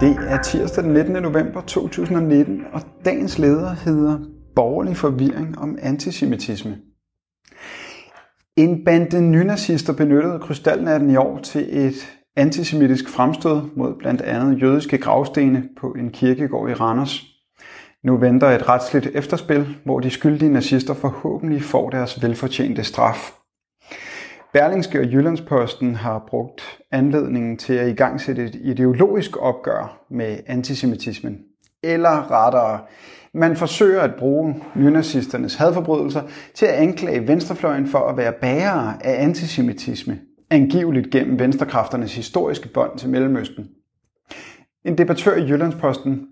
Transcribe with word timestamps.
Det 0.00 0.16
er 0.28 0.42
tirsdag 0.42 0.84
den 0.84 0.92
19. 0.92 1.12
november 1.12 1.60
2019, 1.60 2.62
og 2.72 2.80
dagens 3.04 3.38
leder 3.38 3.70
hedder 3.70 4.18
Borgerlig 4.54 4.96
forvirring 4.96 5.58
om 5.58 5.78
antisemitisme. 5.82 6.78
En 8.56 8.84
bande 8.84 9.20
nynazister 9.20 9.92
benyttede 9.92 10.38
krystalnatten 10.38 11.10
i 11.10 11.16
år 11.16 11.38
til 11.38 11.86
et 11.86 12.18
antisemitisk 12.36 13.08
fremstød 13.08 13.60
mod 13.76 13.94
blandt 13.98 14.20
andet 14.20 14.62
jødiske 14.62 14.98
gravstene 14.98 15.68
på 15.80 15.92
en 15.92 16.10
kirkegård 16.10 16.70
i 16.70 16.74
Randers. 16.74 17.24
Nu 18.04 18.16
venter 18.16 18.48
et 18.48 18.68
retsligt 18.68 19.06
efterspil, 19.14 19.76
hvor 19.84 20.00
de 20.00 20.10
skyldige 20.10 20.52
nazister 20.52 20.94
forhåbentlig 20.94 21.62
får 21.62 21.90
deres 21.90 22.22
velfortjente 22.22 22.84
straf. 22.84 23.37
Berlingske 24.52 25.00
og 25.00 25.06
Jyllandsposten 25.06 25.94
har 25.94 26.24
brugt 26.28 26.78
anledningen 26.92 27.56
til 27.56 27.72
at 27.72 27.88
igangsætte 27.88 28.44
et 28.44 28.54
ideologisk 28.54 29.36
opgør 29.36 30.04
med 30.10 30.38
antisemitismen. 30.46 31.38
Eller 31.82 32.30
rettere, 32.30 32.80
man 33.34 33.56
forsøger 33.56 34.00
at 34.00 34.14
bruge 34.18 34.62
nynazisternes 34.74 35.54
hadforbrydelser 35.54 36.22
til 36.54 36.66
at 36.66 36.74
anklage 36.74 37.28
venstrefløjen 37.28 37.86
for 37.86 37.98
at 37.98 38.16
være 38.16 38.32
bærere 38.32 39.06
af 39.06 39.22
antisemitisme, 39.22 40.18
angiveligt 40.50 41.10
gennem 41.10 41.38
venstrekræfternes 41.38 42.14
historiske 42.14 42.68
bånd 42.68 42.98
til 42.98 43.08
Mellemøsten. 43.08 43.68
En 44.84 44.98
debattør 44.98 45.36
i 45.36 45.48
Jyllandsposten 45.48 46.26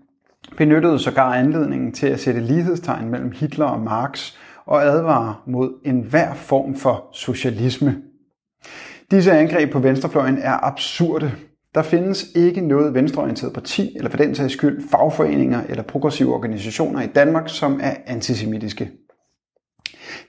benyttede 0.57 0.99
sågar 0.99 1.33
anledningen 1.33 1.93
til 1.93 2.07
at 2.07 2.19
sætte 2.19 2.39
lighedstegn 2.39 3.09
mellem 3.09 3.31
Hitler 3.31 3.65
og 3.65 3.79
Marx 3.79 4.33
og 4.67 4.83
advarer 4.83 5.43
mod 5.47 5.73
enhver 5.85 6.33
form 6.33 6.75
for 6.75 7.09
socialisme. 7.13 8.01
Disse 9.11 9.31
angreb 9.31 9.71
på 9.71 9.79
venstrefløjen 9.79 10.37
er 10.37 10.65
absurde. 10.65 11.31
Der 11.75 11.81
findes 11.81 12.25
ikke 12.35 12.61
noget 12.61 12.93
venstreorienteret 12.93 13.53
parti, 13.53 13.95
eller 13.95 14.09
for 14.09 14.17
den 14.17 14.35
sags 14.35 14.53
skyld 14.53 14.89
fagforeninger 14.91 15.61
eller 15.69 15.83
progressive 15.83 16.33
organisationer 16.33 17.01
i 17.01 17.07
Danmark, 17.07 17.49
som 17.49 17.79
er 17.83 17.95
antisemitiske. 18.05 18.91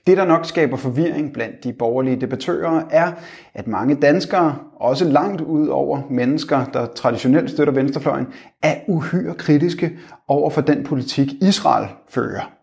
Det, 0.07 0.17
der 0.17 0.25
nok 0.25 0.45
skaber 0.45 0.77
forvirring 0.77 1.33
blandt 1.33 1.63
de 1.63 1.73
borgerlige 1.73 2.21
debattører, 2.21 2.83
er, 2.91 3.11
at 3.53 3.67
mange 3.67 3.95
danskere, 3.95 4.57
også 4.75 5.05
langt 5.05 5.41
ud 5.41 5.67
over 5.67 6.01
mennesker, 6.09 6.65
der 6.65 6.85
traditionelt 6.85 7.49
støtter 7.49 7.73
venstrefløjen, 7.73 8.27
er 8.63 8.75
uhyre 8.87 9.33
kritiske 9.33 9.91
over 10.27 10.49
for 10.49 10.61
den 10.61 10.83
politik, 10.83 11.27
Israel 11.41 11.87
fører. 12.09 12.58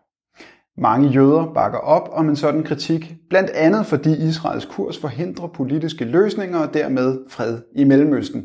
Mange 0.77 1.09
jøder 1.09 1.51
bakker 1.53 1.77
op 1.77 2.09
om 2.11 2.29
en 2.29 2.35
sådan 2.35 2.63
kritik, 2.63 3.15
blandt 3.29 3.49
andet 3.49 3.85
fordi 3.85 4.27
Israels 4.27 4.65
kurs 4.65 4.97
forhindrer 4.97 5.47
politiske 5.47 6.05
løsninger 6.05 6.59
og 6.59 6.73
dermed 6.73 7.19
fred 7.29 7.57
i 7.75 7.83
Mellemøsten. 7.83 8.43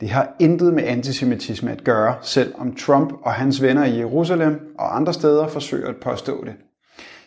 Det 0.00 0.08
har 0.08 0.36
intet 0.40 0.74
med 0.74 0.82
antisemitisme 0.84 1.70
at 1.70 1.84
gøre, 1.84 2.14
selvom 2.22 2.74
Trump 2.74 3.12
og 3.22 3.32
hans 3.32 3.62
venner 3.62 3.84
i 3.84 3.98
Jerusalem 3.98 4.60
og 4.78 4.96
andre 4.96 5.12
steder 5.12 5.48
forsøger 5.48 5.88
at 5.88 5.96
påstå 6.02 6.44
det. 6.44 6.54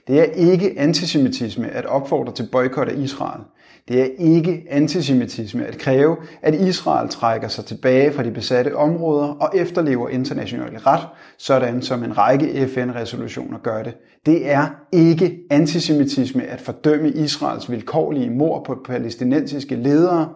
Det 0.07 0.19
er 0.19 0.23
ikke 0.23 0.73
antisemitisme 0.77 1.69
at 1.69 1.85
opfordre 1.85 2.33
til 2.33 2.47
boykot 2.51 2.87
af 2.87 2.97
Israel. 2.97 3.41
Det 3.87 4.01
er 4.01 4.07
ikke 4.17 4.63
antisemitisme 4.69 5.65
at 5.65 5.77
kræve, 5.77 6.17
at 6.41 6.55
Israel 6.55 7.09
trækker 7.09 7.47
sig 7.47 7.65
tilbage 7.65 8.11
fra 8.13 8.23
de 8.23 8.31
besatte 8.31 8.75
områder 8.75 9.27
og 9.27 9.49
efterlever 9.55 10.09
international 10.09 10.77
ret, 10.77 11.07
sådan 11.37 11.81
som 11.81 12.03
en 12.03 12.17
række 12.17 12.67
FN-resolutioner 12.67 13.57
gør 13.57 13.83
det. 13.83 13.93
Det 14.25 14.51
er 14.51 14.67
ikke 14.91 15.39
antisemitisme 15.49 16.43
at 16.43 16.61
fordømme 16.61 17.09
Israels 17.09 17.71
vilkårlige 17.71 18.29
mord 18.29 18.65
på 18.65 18.77
palæstinensiske 18.85 19.75
ledere, 19.75 20.29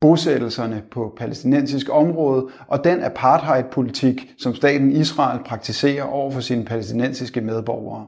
bosættelserne 0.00 0.82
på 0.90 1.14
palæstinensisk 1.16 1.86
område 1.90 2.46
og 2.68 2.84
den 2.84 3.02
apartheidpolitik, 3.02 4.34
som 4.38 4.54
staten 4.54 4.92
Israel 4.92 5.40
praktiserer 5.46 6.04
over 6.04 6.30
for 6.30 6.40
sine 6.40 6.64
palæstinensiske 6.64 7.40
medborgere. 7.40 8.06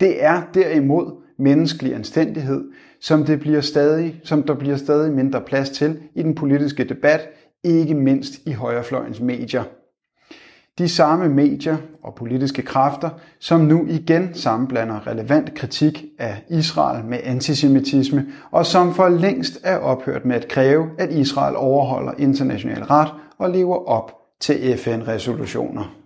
Det 0.00 0.24
er 0.24 0.42
derimod 0.54 1.22
menneskelig 1.38 1.94
anstændighed, 1.94 2.64
som, 3.00 3.24
det 3.24 3.40
bliver 3.40 3.60
stadig, 3.60 4.20
som 4.24 4.42
der 4.42 4.54
bliver 4.54 4.76
stadig 4.76 5.12
mindre 5.12 5.40
plads 5.40 5.70
til 5.70 5.98
i 6.14 6.22
den 6.22 6.34
politiske 6.34 6.84
debat, 6.84 7.28
ikke 7.64 7.94
mindst 7.94 8.32
i 8.46 8.52
højrefløjens 8.52 9.20
medier. 9.20 9.62
De 10.78 10.88
samme 10.88 11.28
medier 11.28 11.76
og 12.02 12.14
politiske 12.14 12.62
kræfter, 12.62 13.10
som 13.40 13.60
nu 13.60 13.86
igen 13.88 14.34
sammenblander 14.34 15.06
relevant 15.06 15.54
kritik 15.54 16.04
af 16.18 16.44
Israel 16.50 17.04
med 17.04 17.18
antisemitisme, 17.24 18.26
og 18.50 18.66
som 18.66 18.94
for 18.94 19.08
længst 19.08 19.60
er 19.64 19.78
ophørt 19.78 20.24
med 20.24 20.36
at 20.36 20.48
kræve, 20.48 20.90
at 20.98 21.12
Israel 21.12 21.56
overholder 21.56 22.12
international 22.18 22.82
ret 22.82 23.08
og 23.38 23.50
lever 23.50 23.88
op 23.88 24.12
til 24.40 24.78
FN-resolutioner. 24.78 26.05